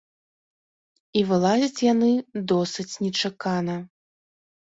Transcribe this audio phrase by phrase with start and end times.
[1.19, 2.09] І вылазяць яны
[2.51, 3.75] досыць нечакана.